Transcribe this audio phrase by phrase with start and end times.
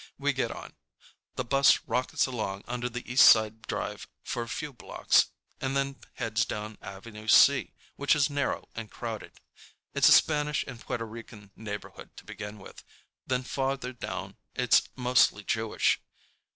[0.17, 0.73] We get on.
[1.35, 5.27] The bus rockets along under the East Side Drive for a few blocks
[5.59, 9.33] and then heads down Avenue C, which is narrow and crowded.
[9.93, 12.83] It's a Spanish and Puerto Rican neighborhood to begin with,
[13.27, 16.01] then farther downtown it's mostly Jewish.